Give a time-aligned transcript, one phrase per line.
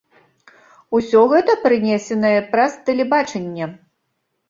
[0.99, 3.73] Усё гэта прынесенае праз тэлебачанне.